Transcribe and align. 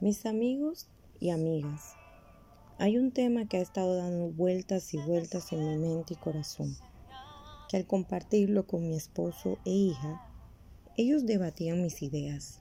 Mis 0.00 0.26
amigos 0.26 0.86
y 1.18 1.30
amigas, 1.30 1.96
hay 2.78 2.98
un 2.98 3.10
tema 3.10 3.48
que 3.48 3.56
ha 3.56 3.60
estado 3.60 3.96
dando 3.96 4.28
vueltas 4.28 4.94
y 4.94 4.98
vueltas 4.98 5.52
en 5.52 5.68
mi 5.68 5.76
mente 5.76 6.14
y 6.14 6.16
corazón, 6.16 6.76
que 7.68 7.78
al 7.78 7.84
compartirlo 7.84 8.64
con 8.64 8.88
mi 8.88 8.94
esposo 8.94 9.58
e 9.64 9.70
hija, 9.70 10.22
ellos 10.96 11.26
debatían 11.26 11.82
mis 11.82 12.00
ideas. 12.00 12.60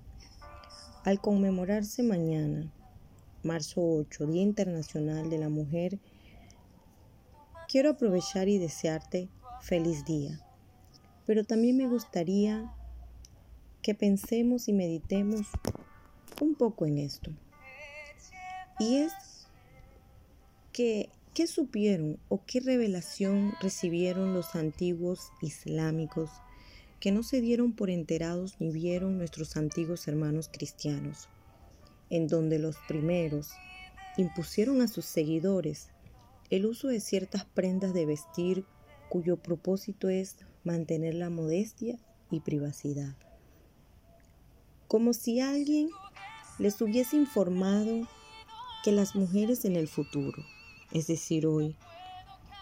Al 1.04 1.22
conmemorarse 1.22 2.02
mañana, 2.02 2.74
marzo 3.44 3.82
8, 3.84 4.26
Día 4.26 4.42
Internacional 4.42 5.30
de 5.30 5.38
la 5.38 5.50
Mujer, 5.50 6.00
quiero 7.68 7.92
aprovechar 7.92 8.50
y 8.50 8.58
desearte 8.58 9.30
feliz 9.62 10.06
día, 10.06 10.44
pero 11.28 11.44
también 11.44 11.78
me 11.78 11.88
gustaría 11.88 12.74
que 13.84 13.94
pensemos 13.94 14.68
y 14.68 14.74
meditemos 14.74 15.46
un 16.42 16.56
poco 16.56 16.86
en 16.86 16.98
esto. 16.98 17.32
Y 18.80 18.98
es 18.98 19.14
que, 20.72 21.10
¿qué 21.34 21.48
supieron 21.48 22.20
o 22.30 22.44
qué 22.46 22.60
revelación 22.60 23.54
recibieron 23.62 24.34
los 24.34 24.56
antiguos 24.56 25.32
islámicos 25.42 26.30
que 27.00 27.12
no 27.12 27.24
se 27.24 27.42
dieron 27.42 27.74
por 27.74 27.90
enterados 27.90 28.56
ni 28.60 28.72
vieron 28.72 29.18
nuestros 29.18 29.56
antiguos 29.58 30.08
hermanos 30.08 30.50
cristianos, 30.52 31.28
en 32.10 32.28
donde 32.28 32.60
los 32.60 32.78
primeros 32.88 33.52
impusieron 34.18 34.82
a 34.82 34.88
sus 34.88 35.06
seguidores 35.06 35.90
el 36.50 36.66
uso 36.66 36.88
de 36.88 37.00
ciertas 37.00 37.46
prendas 37.46 37.94
de 37.94 38.06
vestir 38.06 38.66
cuyo 39.10 39.38
propósito 39.38 40.10
es 40.10 40.38
mantener 40.64 41.14
la 41.14 41.30
modestia 41.30 41.98
y 42.32 42.40
privacidad. 42.40 43.16
Como 44.88 45.14
si 45.14 45.40
alguien 45.40 45.90
les 46.60 46.82
hubiese 46.82 47.16
informado 47.16 48.08
que 48.84 48.92
las 48.92 49.16
mujeres 49.16 49.66
en 49.66 49.76
el 49.76 49.88
futuro, 49.88 50.44
es 50.92 51.08
decir, 51.08 51.46
hoy, 51.46 51.76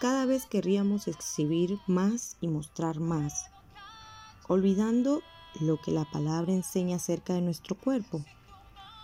cada 0.00 0.26
vez 0.26 0.44
querríamos 0.44 1.08
exhibir 1.08 1.78
más 1.86 2.36
y 2.40 2.48
mostrar 2.48 3.00
más, 3.00 3.46
olvidando 4.48 5.22
lo 5.60 5.80
que 5.80 5.90
la 5.90 6.04
palabra 6.04 6.52
enseña 6.52 6.96
acerca 6.96 7.32
de 7.32 7.40
nuestro 7.40 7.74
cuerpo, 7.76 8.22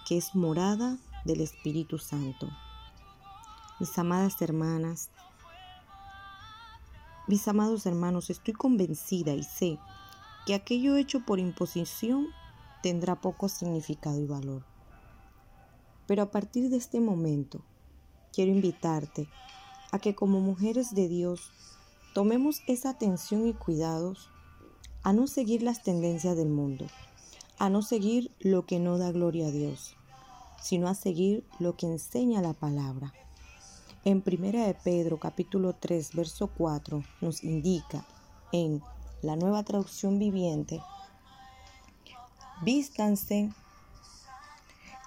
que 0.06 0.18
es 0.18 0.34
morada 0.34 0.98
del 1.24 1.40
Espíritu 1.40 1.98
Santo. 1.98 2.50
Mis 3.80 3.96
amadas 3.98 4.42
hermanas, 4.42 5.10
mis 7.28 7.48
amados 7.48 7.86
hermanos, 7.86 8.28
estoy 8.28 8.52
convencida 8.52 9.32
y 9.32 9.42
sé 9.42 9.78
que 10.44 10.54
aquello 10.54 10.96
hecho 10.96 11.20
por 11.20 11.38
imposición 11.38 12.28
tendrá 12.82 13.20
poco 13.20 13.48
significado 13.48 14.20
y 14.20 14.26
valor. 14.26 14.71
Pero 16.12 16.24
a 16.24 16.30
partir 16.30 16.68
de 16.68 16.76
este 16.76 17.00
momento, 17.00 17.62
quiero 18.34 18.52
invitarte 18.52 19.30
a 19.92 19.98
que 19.98 20.14
como 20.14 20.40
mujeres 20.40 20.94
de 20.94 21.08
Dios 21.08 21.50
tomemos 22.12 22.60
esa 22.66 22.90
atención 22.90 23.46
y 23.46 23.54
cuidados 23.54 24.28
a 25.04 25.14
no 25.14 25.26
seguir 25.26 25.62
las 25.62 25.82
tendencias 25.82 26.36
del 26.36 26.50
mundo, 26.50 26.84
a 27.58 27.70
no 27.70 27.80
seguir 27.80 28.30
lo 28.40 28.66
que 28.66 28.78
no 28.78 28.98
da 28.98 29.10
gloria 29.10 29.46
a 29.46 29.50
Dios, 29.50 29.96
sino 30.60 30.86
a 30.86 30.94
seguir 30.94 31.46
lo 31.58 31.78
que 31.78 31.86
enseña 31.86 32.42
la 32.42 32.52
palabra. 32.52 33.14
En 34.04 34.20
Primera 34.20 34.66
de 34.66 34.74
Pedro 34.74 35.18
capítulo 35.18 35.72
3 35.72 36.14
verso 36.14 36.50
4 36.58 37.02
nos 37.22 37.42
indica 37.42 38.04
en 38.52 38.82
la 39.22 39.34
nueva 39.34 39.62
traducción 39.62 40.18
viviente, 40.18 40.82
vístanse 42.62 43.50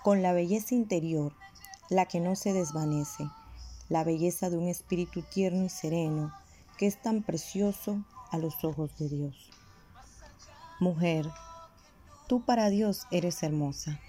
con 0.06 0.22
la 0.22 0.34
belleza 0.34 0.76
interior, 0.76 1.34
la 1.90 2.06
que 2.06 2.20
no 2.20 2.36
se 2.36 2.54
desvanece, 2.54 3.28
la 3.90 4.04
belleza 4.04 4.52
de 4.52 4.58
un 4.60 4.68
espíritu 4.68 5.24
tierno 5.24 5.66
y 5.66 5.70
sereno, 5.70 6.32
que 6.78 6.86
es 6.86 7.02
tan 7.02 7.24
precioso 7.24 8.06
a 8.30 8.38
los 8.38 8.64
ojos 8.64 8.96
de 9.00 9.10
Dios. 9.10 9.50
Mujer, 10.80 11.28
tú 12.28 12.46
para 12.46 12.70
Dios 12.70 13.08
eres 13.10 13.42
hermosa, 13.42 14.00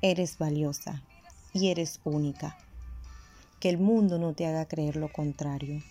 eres 0.00 0.38
valiosa 0.38 1.02
y 1.52 1.68
eres 1.68 2.00
única. 2.04 2.56
Que 3.60 3.68
el 3.68 3.76
mundo 3.76 4.18
no 4.18 4.32
te 4.32 4.46
haga 4.46 4.64
creer 4.64 4.96
lo 4.96 5.12
contrario. 5.12 5.82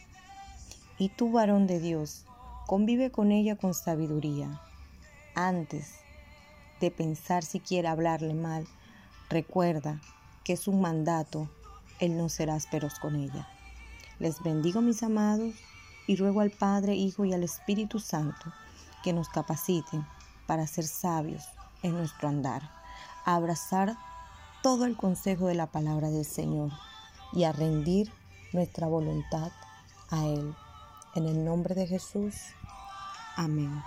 Y 0.97 1.09
tú, 1.09 1.31
varón 1.31 1.67
de 1.67 1.79
Dios, 1.79 2.25
convive 2.65 3.11
con 3.11 3.31
ella 3.31 3.55
con 3.55 3.75
sabiduría. 3.75 4.59
Antes 5.35 5.91
de 6.81 6.89
pensar 6.89 7.43
siquiera 7.43 7.91
hablarle 7.91 8.33
mal, 8.33 8.65
Recuerda 9.29 9.99
que 10.43 10.53
es 10.53 10.67
un 10.67 10.79
mandato 10.79 11.49
el 11.99 12.17
no 12.17 12.29
ser 12.29 12.49
ásperos 12.49 12.99
con 12.99 13.15
ella. 13.15 13.47
Les 14.19 14.41
bendigo 14.41 14.81
mis 14.81 15.03
amados 15.03 15.53
y 16.07 16.15
ruego 16.15 16.41
al 16.41 16.51
Padre, 16.51 16.95
Hijo 16.95 17.25
y 17.25 17.33
al 17.33 17.43
Espíritu 17.43 17.99
Santo 17.99 18.53
que 19.03 19.13
nos 19.13 19.29
capaciten 19.29 20.05
para 20.47 20.65
ser 20.65 20.85
sabios 20.85 21.43
en 21.83 21.93
nuestro 21.93 22.29
andar, 22.29 22.71
a 23.25 23.35
abrazar 23.35 23.97
todo 24.63 24.85
el 24.85 24.95
consejo 24.95 25.47
de 25.47 25.55
la 25.55 25.67
palabra 25.67 26.09
del 26.09 26.25
Señor 26.25 26.71
y 27.33 27.43
a 27.43 27.51
rendir 27.51 28.11
nuestra 28.53 28.87
voluntad 28.87 29.51
a 30.09 30.25
Él. 30.25 30.55
En 31.15 31.25
el 31.25 31.43
nombre 31.43 31.75
de 31.75 31.87
Jesús. 31.87 32.35
Amén. 33.35 33.83